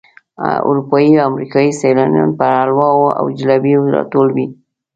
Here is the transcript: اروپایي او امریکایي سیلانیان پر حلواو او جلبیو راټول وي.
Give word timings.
اروپایي 0.69 1.11
او 1.21 1.27
امریکایي 1.31 1.71
سیلانیان 1.81 2.31
پر 2.39 2.49
حلواو 2.61 3.03
او 3.19 3.25
جلبیو 3.39 3.81
راټول 3.95 4.27
وي. 4.35 4.47